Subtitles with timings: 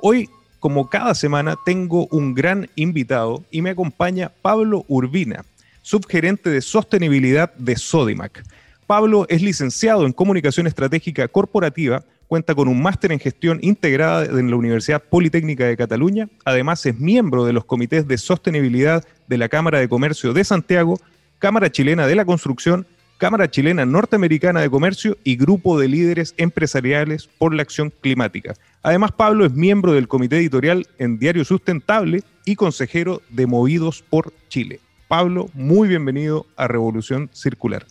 [0.02, 0.28] Hoy
[0.60, 5.44] como cada semana, tengo un gran invitado y me acompaña Pablo Urbina,
[5.82, 8.44] subgerente de sostenibilidad de Sodimac.
[8.86, 14.50] Pablo es licenciado en Comunicación Estratégica Corporativa, cuenta con un máster en gestión integrada en
[14.50, 19.48] la Universidad Politécnica de Cataluña, además es miembro de los comités de sostenibilidad de la
[19.48, 21.00] Cámara de Comercio de Santiago,
[21.38, 22.86] Cámara Chilena de la Construcción,
[23.20, 28.54] Cámara Chilena Norteamericana de Comercio y Grupo de Líderes Empresariales por la Acción Climática.
[28.82, 34.32] Además, Pablo es miembro del comité editorial en Diario Sustentable y consejero de Movidos por
[34.48, 34.80] Chile.
[35.06, 37.84] Pablo, muy bienvenido a Revolución Circular.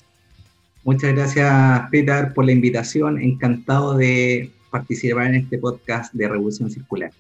[0.84, 3.22] Muchas gracias, Peter, por la invitación.
[3.22, 7.12] Encantado de participar en este podcast de Revolución Circular.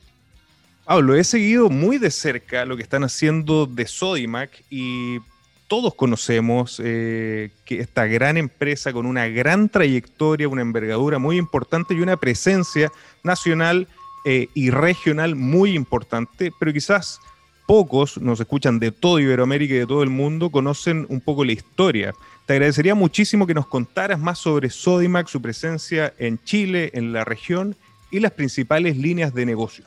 [0.84, 5.20] Pablo, he seguido muy de cerca lo que están haciendo de Sodimac y
[5.70, 11.94] todos conocemos eh, que esta gran empresa con una gran trayectoria, una envergadura muy importante
[11.94, 12.92] y una presencia
[13.24, 13.88] nacional
[14.26, 17.20] eh, y regional muy importante, pero quizás
[17.68, 21.52] pocos nos escuchan de todo Iberoamérica y de todo el mundo, conocen un poco la
[21.52, 22.16] historia.
[22.48, 27.24] Te agradecería muchísimo que nos contaras más sobre Sodimac, su presencia en Chile, en la
[27.24, 27.76] región
[28.10, 29.86] y las principales líneas de negocio.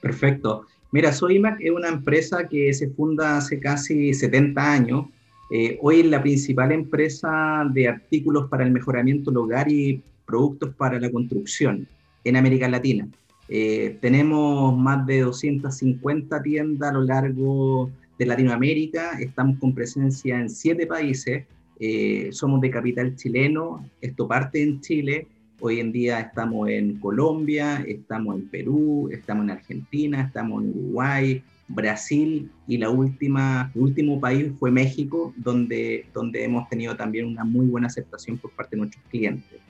[0.00, 0.66] Perfecto.
[0.92, 5.06] Mira, Sodimac es una empresa que se funda hace casi 70 años.
[5.52, 10.74] Eh, hoy es la principal empresa de artículos para el mejoramiento del hogar y productos
[10.74, 11.86] para la construcción
[12.24, 13.08] en América Latina.
[13.48, 20.50] Eh, tenemos más de 250 tiendas a lo largo de Latinoamérica, estamos con presencia en
[20.50, 21.44] siete países,
[21.80, 25.26] eh, somos de capital chileno, esto parte en Chile,
[25.62, 31.42] Hoy en día estamos en Colombia, estamos en Perú, estamos en Argentina, estamos en Uruguay,
[31.68, 37.44] Brasil y la última, el último país fue México, donde, donde hemos tenido también una
[37.44, 39.60] muy buena aceptación por parte de nuestros clientes.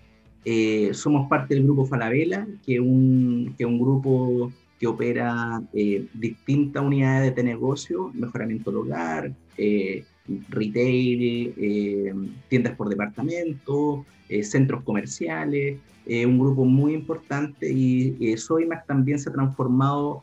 [0.45, 6.07] Eh, somos parte del grupo Falabella, que es un, que un grupo que opera eh,
[6.15, 10.05] distintas unidades de negocio, mejoramiento del hogar, eh,
[10.49, 12.15] retail, eh,
[12.49, 19.31] tiendas por departamento, eh, centros comerciales, eh, un grupo muy importante y Soymax también se
[19.31, 20.23] ha transformado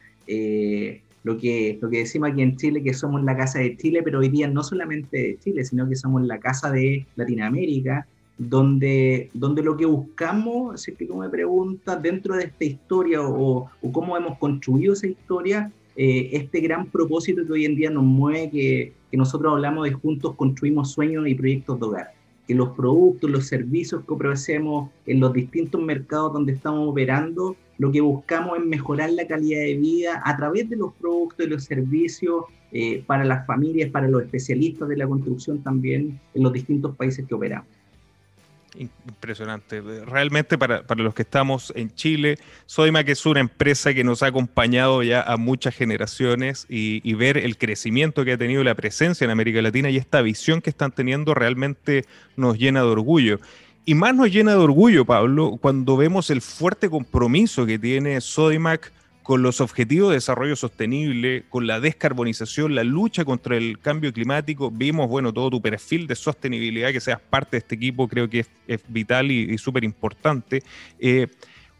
[1.23, 4.19] lo que, lo que decimos aquí en Chile, que somos la casa de Chile, pero
[4.19, 8.07] hoy día no solamente de Chile, sino que somos la casa de Latinoamérica,
[8.37, 13.91] donde, donde lo que buscamos, si tú me preguntas, dentro de esta historia o, o
[13.91, 19.17] cómo hemos construido esa historia, este gran propósito que hoy en día nos mueve, que,
[19.17, 22.13] nosotros hablamos de juntos construimos sueños y proyectos de hogar,
[22.47, 27.91] que los productos, los servicios que ofrecemos en los distintos mercados donde estamos operando, lo
[27.91, 31.63] que buscamos es mejorar la calidad de vida a través de los productos y los
[31.63, 36.95] servicios eh, para las familias, para los especialistas de la construcción también en los distintos
[36.95, 37.76] países que operamos.
[38.77, 39.81] Impresionante.
[39.81, 42.37] Realmente para, para, los que estamos en Chile,
[43.05, 47.37] que es una empresa que nos ha acompañado ya a muchas generaciones y, y, ver
[47.37, 50.91] el crecimiento que ha tenido la presencia en América Latina y esta visión que están
[50.91, 53.39] teniendo realmente nos llena de orgullo.
[53.85, 58.91] Y más nos llena de orgullo, Pablo, cuando vemos el fuerte compromiso que tiene Sodimac
[59.27, 64.71] con los objetivos de desarrollo sostenible, con la descarbonización, la lucha contra el cambio climático.
[64.71, 68.45] Vimos, bueno, todo tu perfil de sostenibilidad, que seas parte de este equipo, creo que
[68.67, 70.63] es, vital y, súper importante.
[70.97, 71.27] Eh,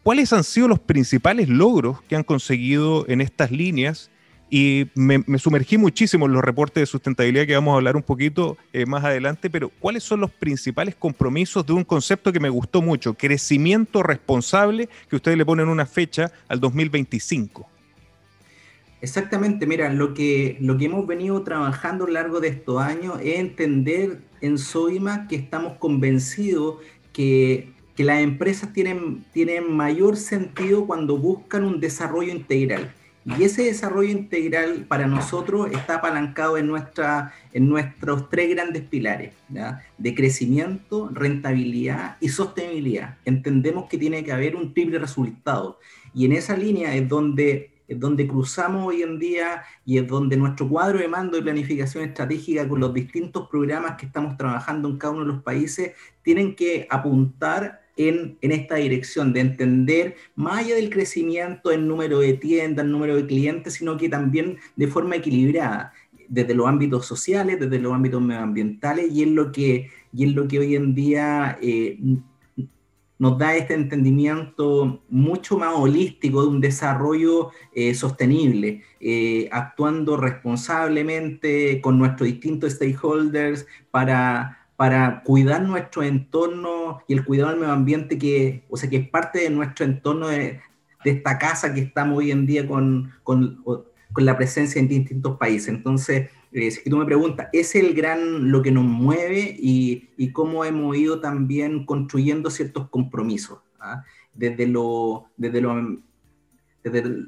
[0.02, 4.10] ¿Cuáles han sido los principales logros que han conseguido en estas líneas?
[4.50, 8.56] Y me, sumergí muchísimo en los reportes de sustentabilidad que vamos a hablar un poquito
[8.72, 12.80] eh, más adelante, pero ¿cuáles son los principales compromisos de un concepto que me gustó
[12.80, 17.68] mucho, crecimiento responsable, que ustedes le ponen una fecha al 2025?
[19.00, 23.20] Exactamente, mira, lo que, lo que hemos venido trabajando a lo largo de estos años
[23.22, 26.76] es entender en Soima que estamos convencidos
[27.12, 27.68] que
[27.98, 32.94] que las empresas tienen, tienen mayor sentido cuando buscan un desarrollo integral.
[33.36, 39.34] Y ese desarrollo integral para nosotros está apalancado en, nuestra, en nuestros tres grandes pilares,
[39.98, 43.18] de crecimiento, rentabilidad y sostenibilidad.
[43.26, 45.78] Entendemos que tiene que haber un triple resultado.
[46.14, 50.38] Y en esa línea es donde, es donde cruzamos hoy en día y es donde
[50.38, 54.96] nuestro cuadro de mando y planificación estratégica con los distintos programas que estamos trabajando en
[54.96, 55.92] cada uno de los países
[56.22, 62.34] tienen que apuntar en, esta dirección de entender más allá del crecimiento en número de
[62.34, 65.92] tiendas, en número de clientes, sino que también de forma equilibrada,
[66.28, 70.46] desde los ámbitos sociales, desde los ámbitos medioambientales, y es lo que, y es lo
[70.46, 71.98] que hoy en día eh,
[73.18, 81.80] nos da este entendimiento mucho más holístico de un desarrollo eh, sostenible, eh, actuando responsablemente
[81.80, 88.16] con nuestros distintos stakeholders para para cuidar nuestro entorno y el cuidado del medio ambiente,
[88.16, 90.60] que, o sea, que es parte de nuestro entorno de,
[91.04, 95.68] esta casa que estamos hoy en día con, con, con la presencia en distintos países.
[95.68, 100.64] Entonces, eh, si tú me preguntas, es el gran lo que nos mueve y, cómo
[100.64, 104.04] hemos ido también construyendo ciertos compromisos, ¿ah?
[104.34, 105.60] desde, lo, desde,
[106.84, 107.26] desde,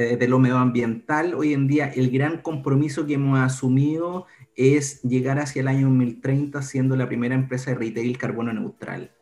[0.00, 4.26] desde lo medioambiental, hoy en día el gran compromiso que hemos asumido
[4.56, 9.12] es llegar hacia el año 2030 siendo la primera empresa de retail carbono neutral.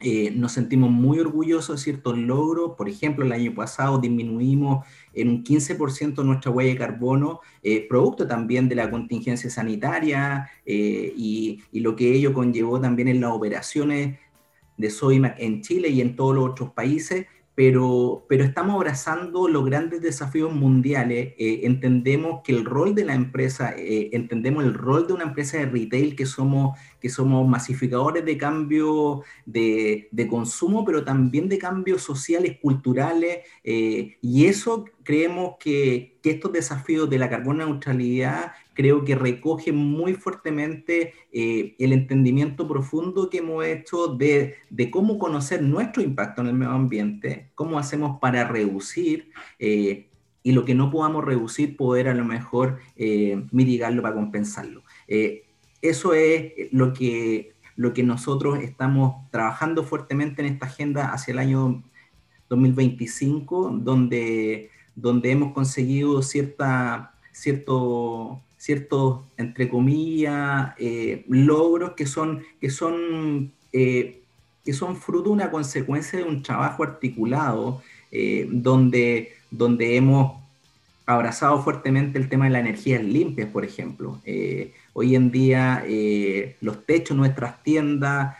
[0.00, 2.72] Eh, nos sentimos muy orgullosos de ciertos logros.
[2.76, 8.26] Por ejemplo, el año pasado disminuimos en un 15% nuestra huella de carbono, eh, producto
[8.26, 13.32] también de la contingencia sanitaria eh, y, y, lo que ello conllevó también en las
[13.32, 14.18] operaciones
[14.76, 17.26] de Soymac en Chile y en todos los otros países
[17.58, 21.34] pero, pero estamos abrazando los grandes desafíos mundiales.
[21.38, 25.58] Eh, entendemos que el rol de la empresa, eh, entendemos el rol de una empresa
[25.58, 31.58] de retail que somos, que somos masificadores de cambio de, de consumo, pero también de
[31.58, 39.02] cambios sociales, culturales, eh, y eso creemos que, estos desafíos de la carbono neutralidad creo
[39.02, 45.62] que recoge muy fuertemente eh, el entendimiento profundo que hemos hecho de, de, cómo conocer
[45.62, 50.10] nuestro impacto en el medio ambiente, cómo hacemos para reducir eh,
[50.42, 52.78] y lo que no podamos reducir, poder a lo mejor
[53.50, 54.82] mitigarlo para compensarlo.
[55.82, 61.38] Eso es lo que, lo que nosotros estamos trabajando fuertemente en esta agenda hacia el
[61.38, 61.82] año
[62.48, 72.70] 2025, donde, donde hemos conseguido cierta, cierto ciertos, entre comillas, eh, logros que son, que
[72.70, 74.20] son, eh,
[74.64, 80.42] que son fruto de una consecuencia de un trabajo articulado, eh, donde, donde hemos
[81.06, 84.20] abrazado fuertemente el tema de la energía limpia, por ejemplo.
[84.98, 85.84] Hoy en día
[86.60, 88.36] los techos nuestras tiendas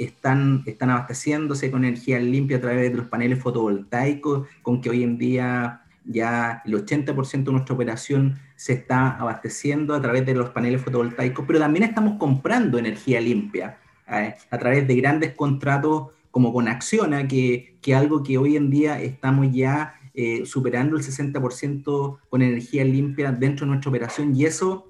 [0.00, 5.02] están, están abasteciéndose con energía limpia a través de los paneles fotovoltaicos, con que hoy
[5.02, 10.50] en día ya el 80% de nuestra operación se está abasteciendo a través de los
[10.50, 13.78] paneles fotovoltaicos, pero también estamos comprando energía limpia
[14.10, 18.70] eh, a través de grandes contratos como con Acciona, que, que algo que hoy en
[18.70, 24.46] día estamos ya eh, superando el 60% con energía limpia dentro de nuestra operación y
[24.46, 24.89] eso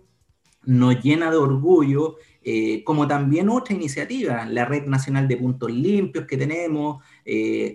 [0.65, 6.27] nos llena de orgullo, eh, como también otra iniciativa, la Red Nacional de Puntos Limpios
[6.27, 7.03] que tenemos,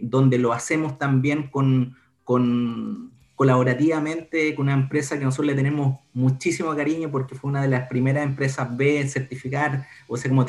[0.01, 6.73] donde lo hacemos también con, con colaborativamente con una empresa que nosotros le tenemos muchísimo
[6.73, 10.45] cariño porque fue una de las primeras empresas B en certificar o ser como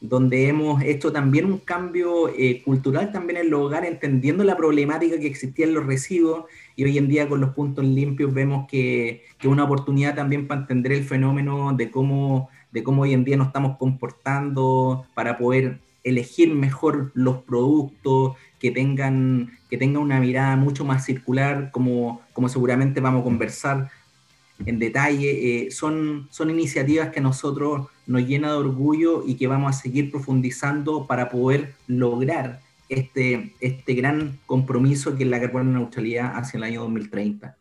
[0.00, 5.18] donde hemos hecho también un cambio eh, cultural también en los hogares, entendiendo la problemática
[5.18, 6.46] que existía en los residuos.
[6.74, 10.62] Y hoy en día con los puntos limpios vemos que es una oportunidad también para
[10.62, 15.78] entender el fenómeno de cómo, de cómo hoy en día nos estamos comportando para poder
[16.04, 22.48] elegir mejor los productos, que tengan, que tengan una mirada mucho más circular, como, como
[22.48, 23.90] seguramente vamos a conversar
[24.64, 25.68] en detalle.
[25.70, 30.10] son, son iniciativas que a nosotros nos llena de orgullo y que vamos a seguir
[30.10, 36.64] profundizando para poder lograr este, este gran compromiso que es la carbono neutralidad hacia el
[36.64, 37.56] año 2030.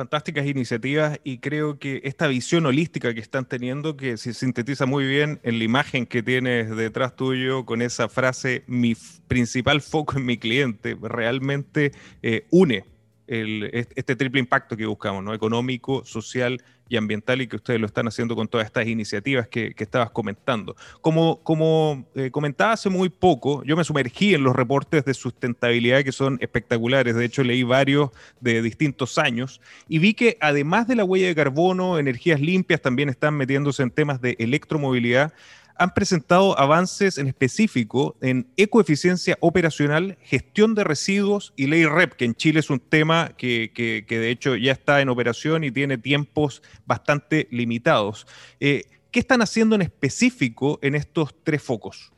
[0.00, 5.06] Fantásticas iniciativas y creo que esta visión holística que están teniendo, que se sintetiza muy
[5.06, 8.96] bien en la imagen que tienes detrás tuyo con esa frase, mi
[9.28, 11.92] principal foco en mi cliente, realmente
[12.22, 12.86] eh, une
[13.30, 15.34] este triple impacto que buscamos, ¿no?
[15.34, 19.74] Económico, social y ambiental, y que ustedes lo están haciendo con todas estas iniciativas que,
[19.78, 20.76] estabas comentando.
[21.00, 26.02] Como, como eh, comentaba hace muy poco, yo me sumergí en los reportes de sustentabilidad
[26.02, 27.14] que son espectaculares.
[27.14, 31.34] De hecho, leí varios de distintos años y vi que además de la huella de
[31.34, 35.32] carbono, energías limpias también están metiéndose en temas de electromovilidad
[35.80, 42.26] han presentado avances en específico en ecoeficiencia operacional, gestión de residuos y ley REP, que
[42.26, 43.72] en Chile es un tema que,
[44.06, 48.26] de hecho ya está en operación y tiene tiempos bastante limitados.
[48.60, 52.12] Eh, ¿Qué están haciendo en específico en estos tres focos?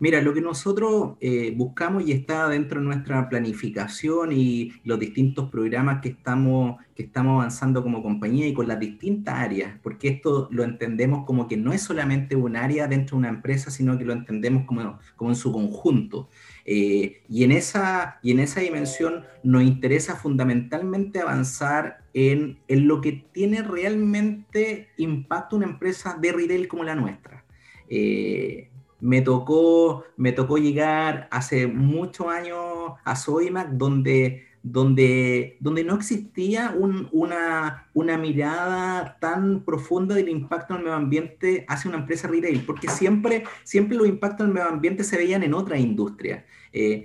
[0.00, 5.50] Mira, lo que nosotros eh, buscamos y está dentro de nuestra planificación y los distintos
[5.50, 10.48] programas que estamos, que estamos avanzando como compañía y con las distintas áreas, porque esto
[10.52, 14.04] lo entendemos como que no es solamente un área dentro de una empresa, sino que
[14.04, 16.28] lo entendemos como, como en su conjunto.
[16.64, 23.00] Eh, y, en esa, y en esa dimensión nos interesa fundamentalmente avanzar en, en lo
[23.00, 27.44] que tiene realmente impacto una empresa de retail como la nuestra.
[27.88, 28.68] Eh,
[29.00, 36.74] me tocó, me tocó llegar hace muchos años a Soimac, donde, donde, donde no existía
[36.76, 42.64] una, una mirada tan profunda del impacto en el medio ambiente hacia una empresa retail,
[42.66, 46.44] porque siempre, siempre los impactos en el medio ambiente se veían en otra industria.
[46.72, 47.04] Eh,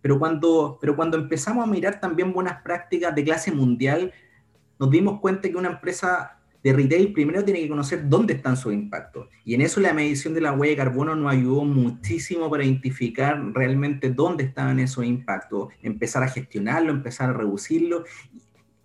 [0.00, 4.12] pero, cuando, pero cuando empezamos a mirar también buenas prácticas de clase mundial,
[4.78, 8.72] nos dimos cuenta que una empresa de retail primero tiene que conocer dónde están sus
[8.72, 9.28] impactos.
[9.44, 13.40] Y en eso la medición de la huella de carbono nos ayudó muchísimo para identificar
[13.52, 18.04] realmente dónde estaban esos impactos, empezar a gestionarlo, empezar a reducirlo.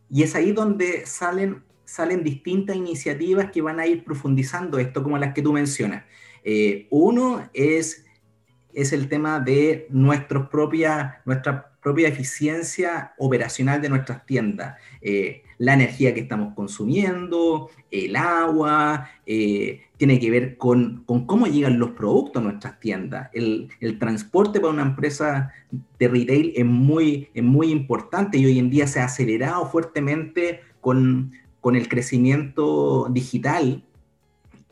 [0.09, 5.17] Y es ahí donde salen, salen distintas iniciativas que van a ir profundizando esto, como
[5.17, 6.03] las que tú mencionas.
[6.43, 8.05] Eh, uno es,
[8.73, 9.87] es el tema de
[10.51, 14.77] propia, nuestra propia eficiencia operacional de nuestras tiendas.
[15.01, 21.79] Eh, la energía que estamos consumiendo, el agua, eh, tiene que ver con, cómo llegan
[21.79, 23.29] los productos a nuestras tiendas.
[23.33, 23.69] El,
[23.99, 25.51] transporte para una empresa
[25.97, 30.59] de retail es muy, es muy importante y hoy en día se ha acelerado fuertemente
[30.81, 31.31] con,
[31.63, 33.83] el crecimiento digital.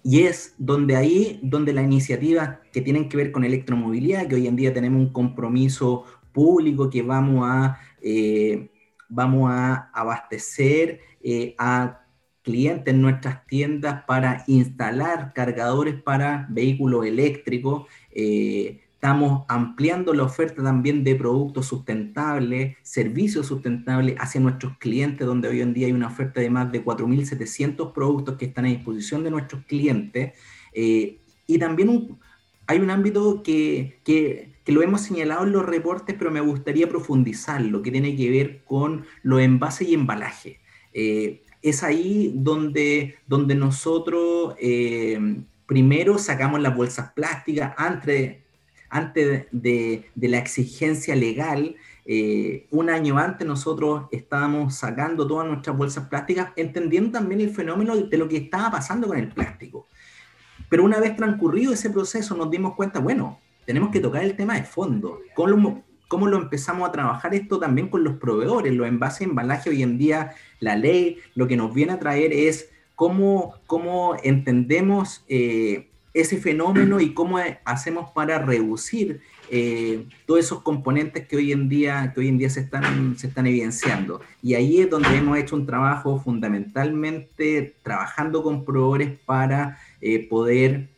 [0.03, 4.47] Y es donde ahí, donde las iniciativas que tienen que ver con electromovilidad, que hoy
[4.47, 8.69] en día tenemos un compromiso público que vamos a eh,
[9.11, 12.01] vamos a abastecer eh, a
[12.41, 17.85] clientes en nuestras tiendas para instalar cargadores para vehículos eléctricos.
[18.09, 25.49] Eh, estamos ampliando la oferta también de productos sustentables, servicios sustentables hacia nuestros clientes, donde
[25.49, 29.23] hoy en día hay una oferta de más de 4.700 productos que están a disposición
[29.23, 30.33] de nuestros clientes.
[30.73, 32.17] Eh, y también
[32.65, 36.87] hay un ámbito que, que que lo hemos señalado en los reportes, pero me gustaría
[36.87, 40.59] profundizar lo que tiene que ver con los envases y embalaje.
[40.93, 45.19] Eh, es ahí donde, donde nosotros eh,
[45.65, 48.37] primero sacamos las bolsas plásticas antes,
[48.89, 51.75] antes de, la exigencia legal.
[52.05, 57.95] Eh, un año antes nosotros estábamos sacando todas nuestras bolsas plásticas, entendiendo también el fenómeno
[57.95, 59.87] de lo que estaba pasando con el plástico.
[60.69, 64.55] Pero una vez transcurrido ese proceso nos dimos cuenta, bueno, tenemos que tocar el tema
[64.55, 65.19] de fondo.
[65.35, 68.73] ¿Cómo, cómo lo empezamos a trabajar esto también con los proveedores?
[68.73, 72.69] Los envases embalaje hoy en día, la ley, lo que nos viene a traer es
[72.95, 81.27] cómo, cómo entendemos eh, ese fenómeno y cómo hacemos para reducir eh, todos esos componentes
[81.27, 84.21] que hoy en día, que hoy en día se, están, se están evidenciando.
[84.41, 90.89] Y ahí es donde hemos hecho un trabajo fundamentalmente trabajando con proveedores para eh, poder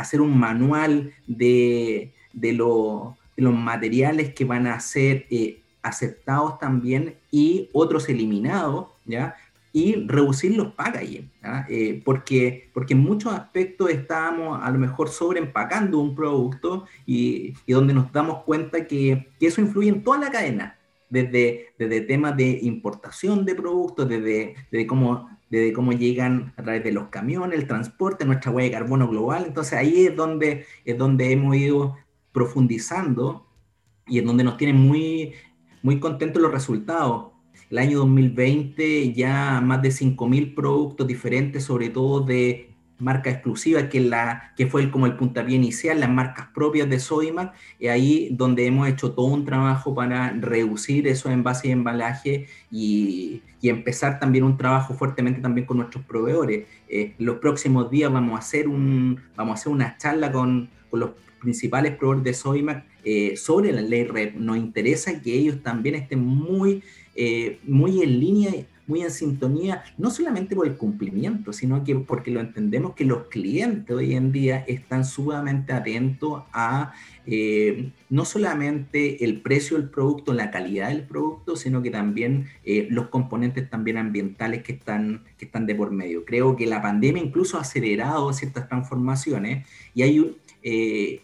[0.00, 8.08] hacer un manual de, los materiales que van a ser eh, aceptados también y otros
[8.08, 9.34] eliminados, ¿ya?
[9.72, 11.30] Y reducir los packaging,
[11.68, 17.94] eh, porque, porque en muchos aspectos estábamos a lo mejor sobreempacando un producto y, donde
[17.94, 20.76] nos damos cuenta que, eso influye en toda la cadena,
[21.08, 26.84] desde, desde temas de importación de productos, desde, desde cómo desde cómo llegan a través
[26.84, 29.44] de los camiones, el transporte, nuestra huella de carbono global.
[29.46, 31.96] Entonces ahí es donde, es donde hemos ido
[32.32, 33.46] profundizando
[34.06, 35.34] y es donde nos tienen muy,
[35.82, 37.32] muy contentos los resultados.
[37.68, 42.69] el año 2020 ya más de 5.000 productos diferentes, sobre todo de
[43.00, 47.54] marca exclusiva, que, la, que fue como el puntapié inicial, las marcas propias de Sodimac,
[47.78, 53.42] y ahí donde hemos hecho todo un trabajo para reducir esos envases y embalaje y,
[53.60, 56.66] y empezar también un trabajo fuertemente también con nuestros proveedores.
[56.88, 61.00] Eh, los próximos días vamos a hacer, un, vamos a hacer una charla con, con
[61.00, 64.36] los principales proveedores de Sodimac eh, sobre la ley REP.
[64.36, 66.82] Nos interesa que ellos también estén muy,
[67.14, 68.52] eh, muy en línea
[68.90, 73.28] muy en sintonía, no solamente por el cumplimiento, sino que porque lo entendemos que los
[73.28, 76.92] clientes hoy en día están sumamente atentos a
[77.26, 82.88] eh, no solamente el precio del producto, la calidad del producto, sino que también eh,
[82.90, 86.24] los componentes también ambientales que están, que están de por medio.
[86.24, 91.22] Creo que la pandemia incluso ha acelerado ciertas transformaciones y hay eh,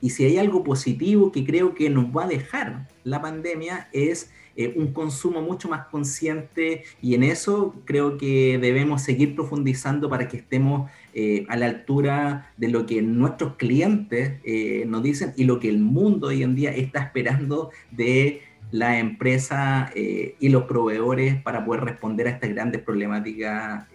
[0.00, 4.30] y si hay algo positivo que creo que nos va a dejar la pandemia es
[4.58, 10.26] eh, un consumo mucho más consciente y en eso creo que debemos seguir profundizando para
[10.26, 15.44] que estemos eh, a la altura de lo que nuestros clientes eh, nos dicen y
[15.44, 21.40] lo que el mundo hoy en día está esperando de la empresa y los proveedores
[21.40, 23.86] para poder responder a estas grandes problemáticas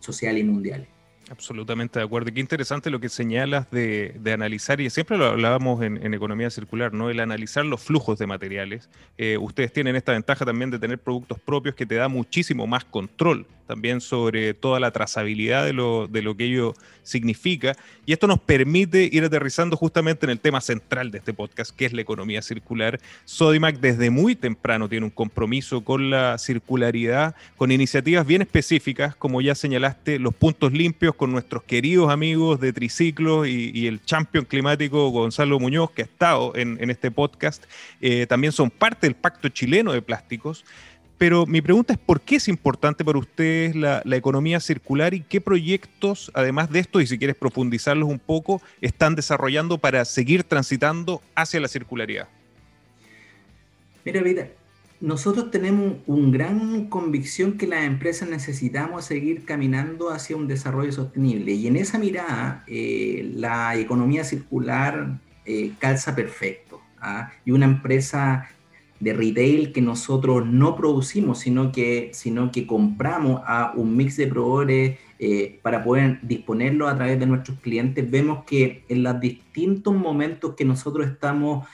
[0.00, 0.97] sociales y mundiales.
[1.30, 2.32] Absolutamente de acuerdo.
[2.32, 7.10] Qué interesante lo que señalas de, analizar, y siempre lo hablábamos en, economía circular, ¿no?
[7.10, 8.88] El analizar los flujos de materiales.
[9.18, 12.84] Eh, ustedes tienen esta ventaja también de tener productos propios que te da muchísimo más
[12.84, 17.76] control también sobre toda la trazabilidad de lo, de lo que ello significa.
[18.06, 21.84] Y esto nos permite ir aterrizando justamente en el tema central de este podcast, que
[21.84, 22.98] es la economía circular.
[23.26, 29.42] Sodimac desde muy temprano tiene un compromiso con la circularidad, con iniciativas bien específicas, como
[29.42, 35.10] ya señalaste, los puntos limpios con nuestros queridos amigos de Triciclo y, el champion climático
[35.10, 37.64] Gonzalo Muñoz, que ha estado en, este podcast.
[38.00, 40.64] Eh, también son parte del Pacto Chileno de Plásticos.
[41.18, 45.40] Pero mi pregunta es, ¿por qué es importante para ustedes la, economía circular y qué
[45.40, 51.20] proyectos, además de esto, y si quieres profundizarlos un poco, están desarrollando para seguir transitando
[51.34, 52.28] hacia la circularidad?
[54.04, 54.48] Mira, vida,
[55.00, 61.52] nosotros tenemos una gran convicción que las empresas necesitamos seguir caminando hacia un desarrollo sostenible
[61.52, 66.80] y en esa mirada eh, la economía circular eh, calza perfecto.
[67.00, 67.30] ¿ah?
[67.44, 68.48] Y una empresa
[68.98, 74.26] de retail que nosotros no producimos, sino que, sino que compramos a un mix de
[74.26, 79.94] proveedores eh, para poder disponerlo a través de nuestros clientes, vemos que en los distintos
[79.94, 81.68] momentos que nosotros estamos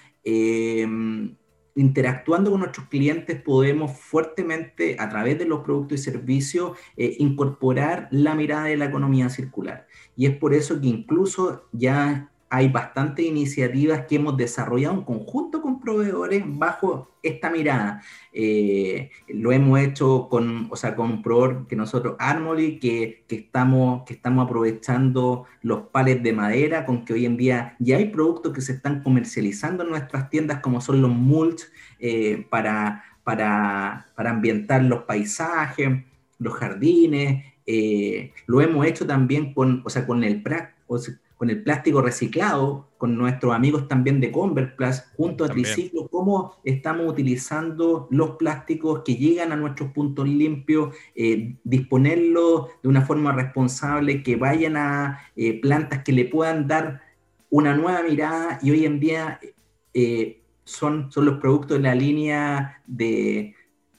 [1.75, 8.09] interactuando con nuestros clientes, podemos fuertemente, a través de los productos y servicios, eh, incorporar
[8.11, 9.87] la mirada de la economía circular.
[10.17, 15.61] Y es por eso que incluso ya hay bastantes iniciativas que hemos desarrollado en conjunto
[15.61, 18.01] con proveedores bajo esta mirada.
[18.33, 23.35] Eh, lo hemos hecho con, o sea, con un proveedor que nosotros, Armory, que, que,
[23.35, 28.11] estamos, que estamos aprovechando los pales de madera, con que hoy en día ya hay
[28.11, 31.62] productos que se están comercializando en nuestras tiendas, como son los mulch,
[31.99, 36.05] eh, para, para, para, ambientar los paisajes,
[36.38, 37.45] los jardines.
[37.67, 40.40] Eh, lo hemos hecho también con, o sea, con el
[40.87, 40.99] o
[41.37, 47.07] con el plástico reciclado, con nuestros amigos también de Converplast, junto a Triciclo, cómo estamos
[47.09, 54.23] utilizando los plásticos que llegan a nuestros puntos limpios, eh, disponerlos de una forma responsable,
[54.23, 57.03] que vayan a eh, plantas que le puedan dar
[57.51, 59.40] una nueva mirada y hoy en día
[59.92, 63.55] eh, son, son los productos de la línea de,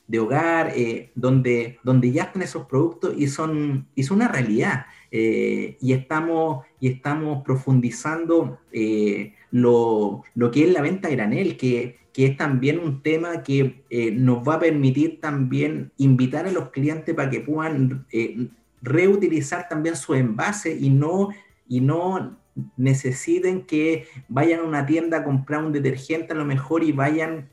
[0.07, 0.73] de hogar,
[1.15, 4.85] donde, donde ya están esos productos y son, y son una realidad.
[5.17, 12.25] Eh, y, estamos, y estamos profundizando eh, lo, que es la venta granel, que, que
[12.25, 17.15] es también un tema que eh, nos va a permitir también invitar a los clientes
[17.15, 18.05] para que puedan
[18.81, 21.29] reutilizar también su envase y no,
[21.65, 22.37] y no
[22.75, 27.47] necesiten que vayan a una tienda a comprar un detergente a lo mejor y vayan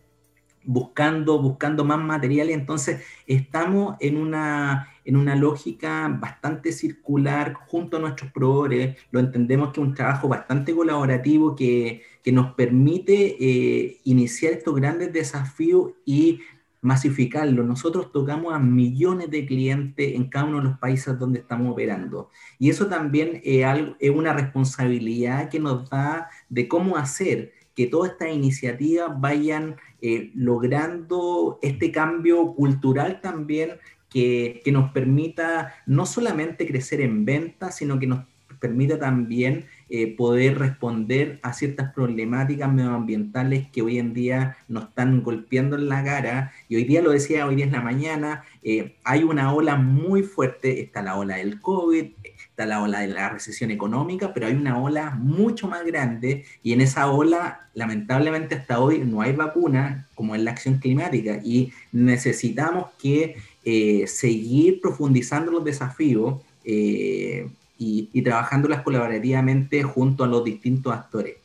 [0.64, 2.56] buscando, buscando más materiales.
[2.56, 8.96] Entonces, estamos en una, en una lógica bastante circular junto a nuestros proveedores.
[9.10, 14.74] Lo entendemos que es un trabajo bastante colaborativo que, que nos permite eh, iniciar estos
[14.74, 16.40] grandes desafíos y
[16.82, 17.62] masificarlo.
[17.62, 22.28] Nosotros tocamos a millones de clientes en cada uno de los países donde estamos operando.
[22.58, 23.64] Y eso también es,
[24.10, 31.58] una responsabilidad que nos da de cómo hacer que todas estas iniciativas vayan eh, logrando
[31.62, 33.72] este cambio cultural también
[34.12, 38.24] que, nos permita no solamente crecer en ventas, sino que nos
[38.60, 45.22] permita también eh, poder responder a ciertas problemáticas medioambientales que hoy en día nos están
[45.22, 46.52] golpeando en la cara.
[46.68, 50.22] Y hoy día lo decía, hoy día es la mañana, eh, hay una ola muy
[50.22, 52.12] fuerte, está la ola del COVID,
[52.52, 56.74] está la ola de la recesión económica, pero hay una ola mucho más grande y
[56.74, 61.72] en esa ola, lamentablemente hasta hoy no hay vacuna, como en la acción climática, y
[61.92, 70.92] necesitamos que eh, seguir profundizando los desafíos y, y trabajándolas colaborativamente junto a los distintos
[70.92, 71.41] actores.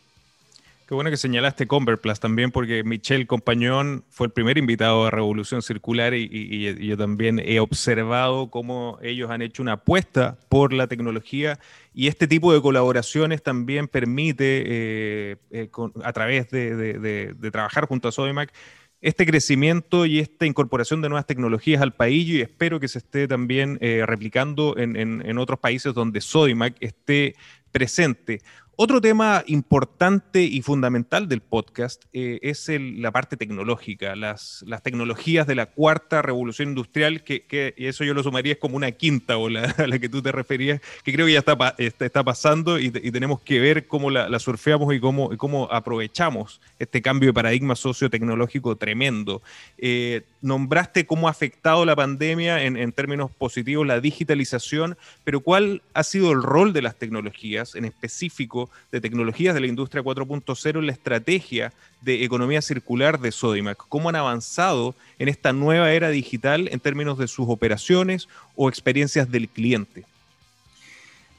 [0.87, 5.61] Qué bueno que señalaste Converplast también, porque Michel Compañón fue el primer invitado a Revolución
[5.61, 11.59] Circular y, yo también he observado cómo ellos han hecho una apuesta por la tecnología
[11.93, 15.69] y este tipo de colaboraciones también permite, eh, eh,
[16.05, 18.53] a través de, trabajar junto a Sodimac,
[19.01, 23.27] este crecimiento y esta incorporación de nuevas tecnologías al país y espero que se esté
[23.27, 27.35] también eh, replicando en, otros países donde Sodimac esté
[27.73, 28.39] presente.
[28.79, 35.55] Otro tema importante y fundamental del podcast eh, es la parte tecnológica, las, tecnologías de
[35.55, 39.87] la cuarta revolución industrial, que, eso yo lo sumaría es como una quinta ola a
[39.87, 43.59] la que tú te referías, que creo que ya está, está, pasando y, tenemos que
[43.59, 49.41] ver cómo la, surfeamos y cómo, aprovechamos este cambio de paradigma sociotecnológico tremendo.
[49.79, 56.03] Eh, nombraste cómo ha afectado la pandemia en términos positivos la digitalización, pero ¿cuál ha
[56.03, 58.66] sido el rol de las tecnologías en específico?
[58.91, 63.77] De tecnologías de la industria 4.0 en la estrategia de economía circular de Sodimac.
[63.89, 69.31] ¿Cómo han avanzado en esta nueva era digital en términos de sus operaciones o experiencias
[69.31, 70.05] del cliente?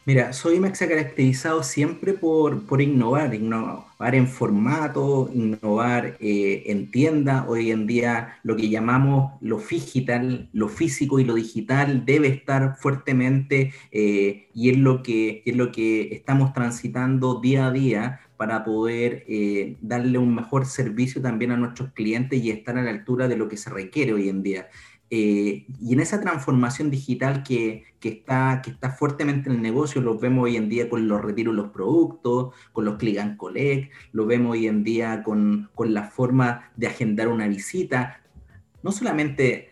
[0.09, 6.91] Mira, Sodimac se ha caracterizado siempre por, por innovar, innovar en formato, innovar eh, en
[6.91, 7.45] tienda.
[7.47, 12.79] Hoy en día lo que llamamos lo digital, lo físico y lo digital debe estar
[12.79, 18.65] fuertemente eh, y es lo, que, es lo que estamos transitando día a día para
[18.65, 23.29] poder eh, darle un mejor servicio también a nuestros clientes y estar a la altura
[23.29, 24.69] de lo que se requiere hoy en día.
[25.11, 30.03] Eh, y en esa transformación digital que, que, está, que está fuertemente en el negocio,
[30.03, 33.37] lo vemos hoy en día con los retiros de los productos, con los click and
[33.39, 38.21] collect, lo vemos hoy en día con, con la forma de agendar una visita,
[38.83, 39.68] no solamente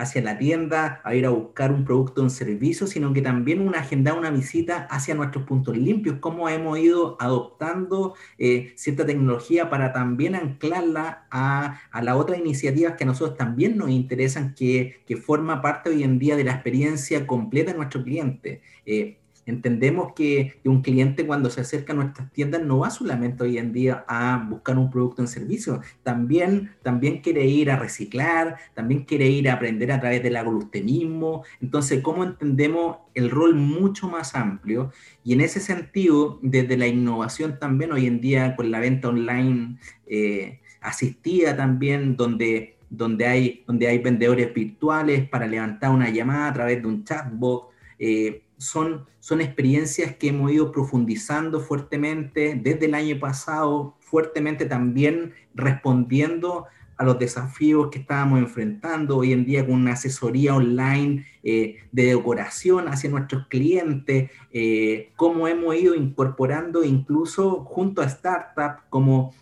[0.00, 3.60] hacia la tienda, a ir a buscar un producto o un servicio, sino que también
[3.60, 9.70] una agenda, una visita hacia nuestros puntos limpios, cómo hemos ido adoptando eh, cierta tecnología
[9.70, 15.02] para también anclarla a, a las otras iniciativas que a nosotros también nos interesan, que,
[15.06, 18.62] que forma parte hoy en día de la experiencia completa de nuestro cliente.
[18.86, 19.19] Eh,
[19.50, 23.72] Entendemos que, un cliente cuando se acerca a nuestras tiendas no va solamente hoy en
[23.72, 29.26] día a buscar un producto en servicio, también, también quiere ir a reciclar, también quiere
[29.28, 31.44] ir a aprender a través del aglutenismo.
[31.60, 34.92] Entonces, ¿cómo entendemos el rol mucho más amplio?
[35.24, 39.78] Y en ese sentido, desde la innovación también hoy en día con la venta online
[40.06, 46.52] eh, asistida también, donde donde hay, donde hay vendedores virtuales para levantar una llamada a
[46.52, 52.94] través de un chatbot, eh, son, son experiencias que hemos ido profundizando fuertemente desde el
[52.94, 56.66] año pasado, fuertemente también respondiendo
[56.98, 62.04] a los desafíos que estábamos enfrentando hoy en día con una asesoría online eh, de
[62.04, 69.32] decoración hacia nuestros clientes, eh, cómo hemos ido incorporando incluso junto a startups como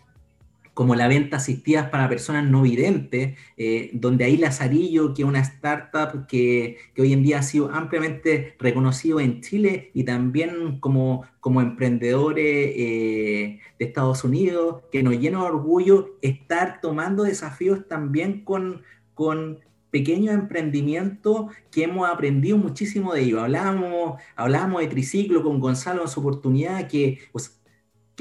[0.79, 5.41] como la venta asistida para personas no videntes, eh, donde ahí Lazarillo, que es una
[5.41, 11.25] startup que, que, hoy en día ha sido ampliamente reconocido en Chile y también como,
[11.41, 18.45] como emprendedores eh, de Estados Unidos, que nos llena de orgullo estar tomando desafíos también
[18.45, 18.81] con,
[19.15, 19.59] con
[19.91, 23.41] pequeños emprendimientos que hemos aprendido muchísimo de ellos.
[23.41, 27.19] Hablábamos, hablábamos de triciclo con Gonzalo en su oportunidad, que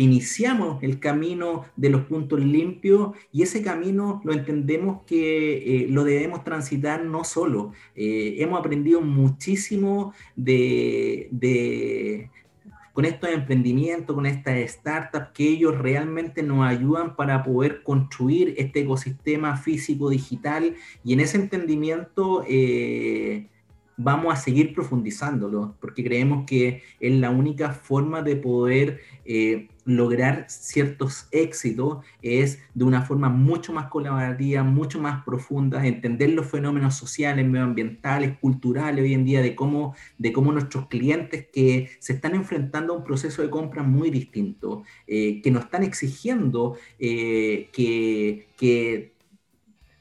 [0.03, 6.05] iniciamos el camino de los puntos limpios y ese camino lo entendemos que eh, lo
[6.05, 7.73] debemos transitar no solo.
[7.95, 12.31] Eh, hemos aprendido muchísimo de, de,
[12.93, 18.81] con estos emprendimientos, con estas startups, que ellos realmente nos ayudan para poder construir este
[18.81, 22.45] ecosistema físico digital y en ese entendimiento...
[22.49, 23.49] Eh,
[23.99, 30.47] vamos a seguir profundizándolo, porque creemos que es la única forma de poder eh, lograr
[30.49, 36.95] ciertos éxitos, es de una forma mucho más colaborativa, mucho más profunda, entender los fenómenos
[36.95, 42.37] sociales, medioambientales, culturales hoy en día, de cómo, de cómo nuestros clientes que se están
[42.37, 48.47] enfrentando a un proceso de compra muy distinto, eh, que nos están exigiendo eh, que,
[48.57, 49.18] que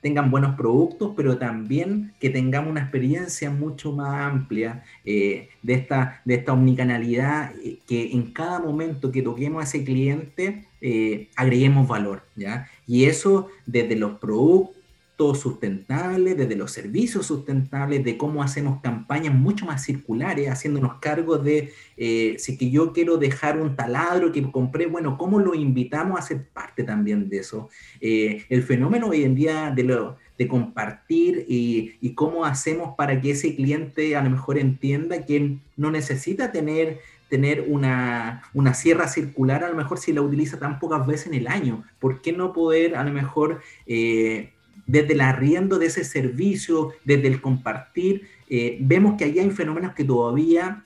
[0.02, 6.22] tengan buenos productos, pero también que tengamos una experiencia mucho más amplia eh, de, esta,
[6.26, 11.88] de esta omnicanalidad, eh, que en cada momento que toquemos a ese cliente, eh, agreguemos
[11.88, 12.70] valor, ¿ya?
[12.86, 14.77] Y eso desde los productos
[15.18, 21.74] sustentables, desde los servicios sustentables, de cómo hacemos campañas mucho más circulares, haciéndonos cargo de
[21.98, 26.22] eh, si que yo quiero dejar un taladro que compré, bueno, cómo lo invitamos a
[26.22, 27.70] ser parte también de eso.
[28.00, 33.32] Eh, el fenómeno hoy en día de, de compartir y, y cómo hacemos para que
[33.32, 37.00] ese cliente a lo mejor entienda que no necesita tener
[37.30, 41.34] tener una, una, sierra circular, a lo mejor si la utiliza tan pocas veces en
[41.34, 41.84] el año.
[42.00, 44.54] ¿Por qué no poder a lo mejor eh,
[44.88, 49.94] desde el arriendo de ese servicio, desde el compartir, eh, vemos que ahí hay fenómenos
[49.94, 50.86] que todavía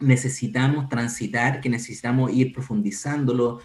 [0.00, 3.60] necesitamos transitar, que necesitamos ir profundizándolo,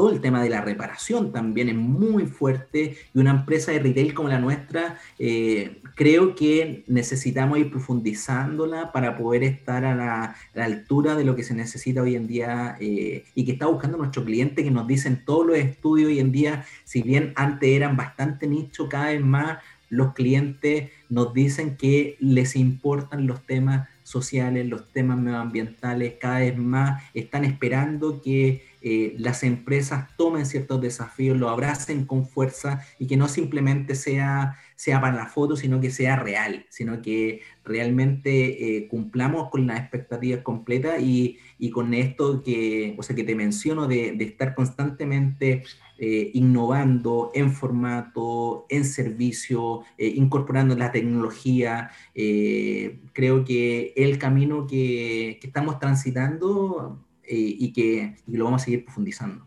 [0.00, 4.14] todo el tema de la reparación también es muy fuerte y una empresa de retail
[4.14, 11.16] como la nuestra, eh, creo que necesitamos ir profundizándola para poder estar a la, altura
[11.16, 14.64] de lo que se necesita hoy en día eh, y que está buscando nuestro cliente,
[14.64, 18.88] que nos dicen todos los estudios hoy en día, si bien antes eran bastante nicho,
[18.88, 19.58] cada vez más
[19.90, 26.56] los clientes nos dicen que les importan los temas sociales, los temas medioambientales, cada vez
[26.56, 33.06] más están esperando que eh, las empresas tomen ciertos desafíos, lo abracen con fuerza y
[33.06, 38.78] que no simplemente sea, sea para la foto, sino que sea real, sino que realmente
[38.78, 43.34] eh, cumplamos con las expectativas completas y, y, con esto que, o sea, que te
[43.34, 45.62] menciono de, de estar constantemente
[45.98, 51.90] eh, innovando en formato, en servicio, incorporando la tecnología.
[52.14, 58.84] creo que el camino que, que estamos transitando eh, y, que, lo vamos a seguir
[58.84, 59.46] profundizando.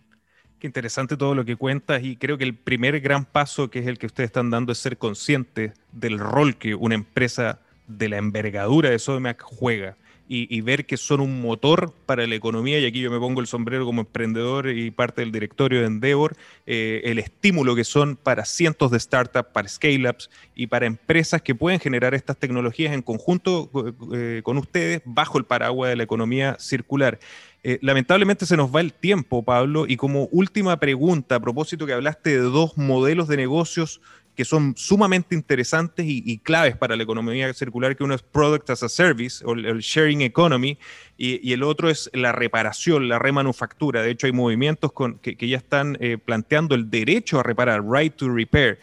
[0.58, 3.88] Qué interesante todo lo que cuentas y creo que el primer gran paso que es
[3.88, 8.20] el que ustedes están dando es ser conscientes del rol que una empresa de la
[8.20, 13.02] envergadura de Sodimac juega y, ver que son un motor para la economía, y aquí
[13.02, 17.20] yo me pongo el sombrero como emprendedor y parte del directorio de Endeavor, eh, el
[17.20, 22.14] estímulo que son para cientos de startups, para scale-ups y para empresas que pueden generar
[22.14, 23.70] estas tecnologías en conjunto
[24.14, 27.20] eh, con ustedes bajo el paraguas de la economía circular.
[27.66, 31.94] Eh, lamentablemente se nos va el tiempo, Pablo, y como última pregunta, a propósito que
[31.94, 34.02] hablaste de dos modelos de negocios
[34.36, 38.84] que son sumamente interesantes y, claves para la economía circular, que uno es Product as
[38.84, 40.78] a Service o el, Sharing Economy
[41.18, 44.02] y, el otro es la reparación, la remanufactura.
[44.02, 48.16] De hecho, hay movimientos con, que, ya están eh, planteando el derecho a reparar, right
[48.16, 48.80] to repair.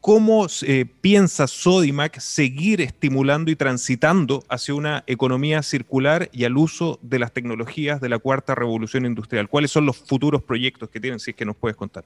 [0.00, 6.98] ¿Cómo eh, piensa Sodimac seguir estimulando y transitando hacia una economía circular y al uso
[7.02, 9.48] de las tecnologías de la cuarta revolución industrial?
[9.48, 12.04] ¿Cuáles son los futuros proyectos que tienen, si es que nos puedes contar?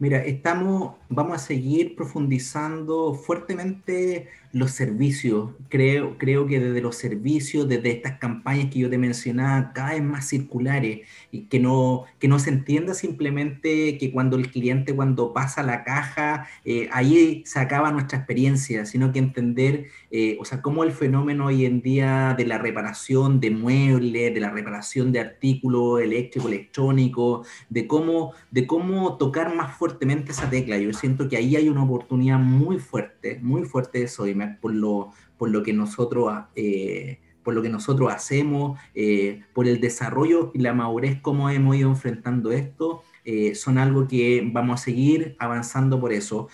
[0.00, 5.50] Mira, estamos, vamos a seguir profundizando fuertemente los servicios.
[5.68, 10.02] Creo, creo que desde los servicios, desde estas campañas que yo te mencionaba, cada vez
[10.02, 15.32] más circulares, y que no, que no se entienda simplemente que cuando el cliente, cuando
[15.32, 20.62] pasa la caja, eh, ahí se acaba nuestra experiencia, sino que entender, eh, o sea,
[20.62, 25.20] cómo el fenómeno hoy en día de la reparación de muebles, de la reparación de
[25.20, 30.78] artículos eléctricos, electrónicos, de cómo, de cómo tocar más fuerte fuertemente esa tecla.
[30.78, 34.08] Yo siento que ahí hay una oportunidad muy fuerte, muy fuerte de
[34.40, 36.32] Sodimac por lo, por lo que nosotros...
[36.54, 41.74] Eh, por lo que nosotros hacemos, eh, por el desarrollo y la madurez, cómo hemos
[41.74, 46.48] ido enfrentando esto, eh, son algo que vamos a seguir avanzando por eso.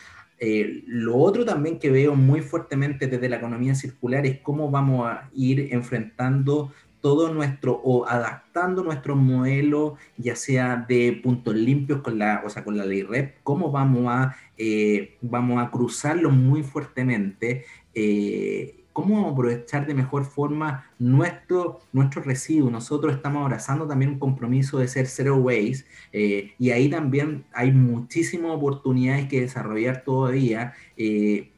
[0.87, 5.29] lo otro también que veo muy fuertemente desde la economía circular es cómo vamos a
[5.35, 6.71] ir enfrentando
[7.07, 12.65] todo nuestro, o adaptando nuestro modelo, ya sea de puntos limpios con la, o sea,
[12.65, 17.65] con la ley REP, cómo vamos a, eh, vamos a cruzarlo muy fuertemente,
[17.95, 22.73] eh, cómo aprovechar de mejor forma nuestro, nuestro residuo.
[22.73, 27.71] Nosotros estamos abrazando también un compromiso de ser zero waste eh, y ahí también hay
[27.71, 30.73] muchísimas oportunidades que desarrollar todavía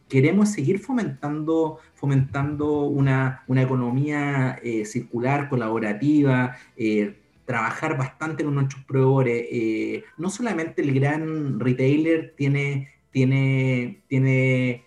[0.09, 9.47] queremos seguir fomentando, fomentando una, economía eh, circular, colaborativa, eh, trabajar bastante con nuestros proveedores.
[9.51, 14.85] Eh, no solamente el gran retailer tiene, tiene, tiene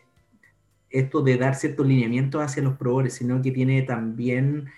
[0.90, 4.70] esto de dar ciertos lineamientos hacia los proveedores, sino que tiene también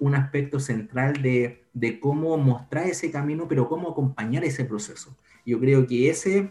[0.00, 5.16] un aspecto central de, de cómo mostrar ese camino, pero cómo acompañar ese proceso.
[5.46, 6.50] Yo creo que ese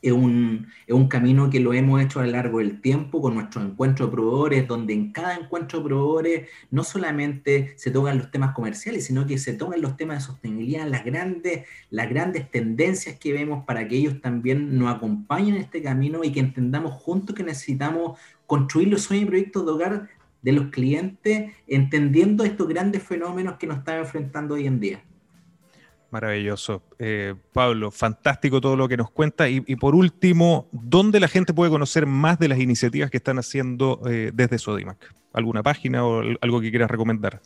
[0.00, 3.34] es un, es un, camino que lo hemos hecho a lo largo del tiempo con
[3.34, 8.30] nuestros encuentros de proveedores, donde en cada encuentro de proveedores no solamente se tocan los
[8.30, 13.18] temas comerciales, sino que se tocan los temas de sostenibilidad, las grandes, las grandes tendencias
[13.18, 17.34] que vemos para que ellos también nos acompañen en este camino y que entendamos juntos
[17.34, 20.08] que necesitamos construir los sueños y proyectos de hogar
[20.42, 25.02] de los clientes, entendiendo estos grandes fenómenos que nos están enfrentando hoy en día.
[26.10, 26.82] Maravilloso.
[26.98, 29.48] Eh, Pablo, fantástico todo lo que nos cuenta.
[29.48, 34.00] Y, por último, ¿dónde la gente puede conocer más de las iniciativas que están haciendo
[34.08, 35.14] eh, desde Sodimac?
[35.34, 37.42] ¿Alguna página o algo que quieras recomendar?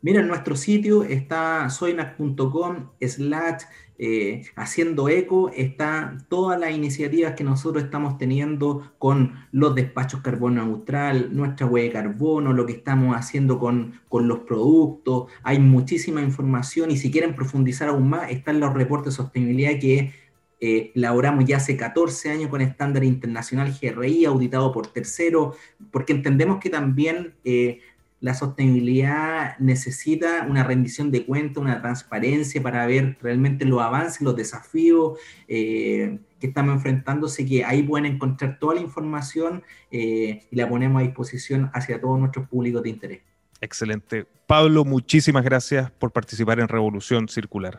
[0.00, 3.62] Mira, en nuestro sitio está soymac.com slash
[4.00, 10.64] eh, haciendo eco, está todas las iniciativas que nosotros estamos teniendo con los despachos carbono
[10.64, 15.32] neutral, nuestra huella de carbono, lo que estamos haciendo con, con los productos.
[15.42, 20.12] Hay muchísima información y si quieren profundizar aún más, están los reportes de sostenibilidad que
[20.60, 25.54] eh, elaboramos ya hace 14 años con estándar internacional GRI, auditado por tercero,
[25.92, 27.80] porque entendemos que también eh,
[28.20, 34.34] la sostenibilidad necesita una rendición de cuentas, una transparencia para ver realmente los avances, los
[34.34, 40.68] desafíos eh, que estamos enfrentándose, que ahí pueden encontrar toda la información eh, y la
[40.68, 43.20] ponemos a disposición hacia todos nuestros públicos de interés.
[43.60, 44.26] Excelente.
[44.46, 47.78] Pablo, muchísimas gracias por participar en Revolución Circular.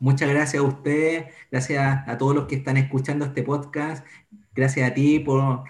[0.00, 4.04] Muchas gracias a usted, gracias a todos los que están escuchando este podcast,
[4.52, 5.62] gracias a ti por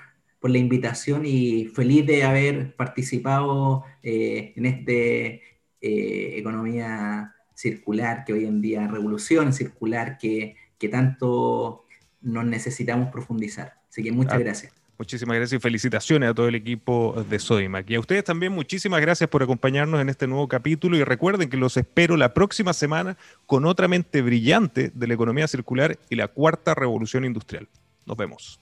[0.42, 5.40] por la invitación y feliz de haber participado eh, en este
[5.81, 11.85] eh, economía circular que hoy en día, revolución circular que, que tanto
[12.20, 13.74] nos necesitamos profundizar.
[13.88, 14.72] Así que muchas ah, gracias.
[14.98, 17.88] Muchísimas gracias y felicitaciones a todo el equipo de Sodimac.
[17.88, 21.57] Y a ustedes también muchísimas gracias por acompañarnos en este nuevo capítulo y recuerden que
[21.57, 26.26] los espero la próxima semana con otra mente brillante de la economía circular y la
[26.26, 27.68] cuarta revolución industrial.
[28.07, 28.62] Nos vemos.